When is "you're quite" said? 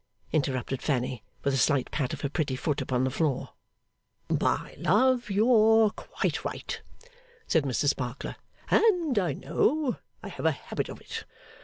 5.29-6.43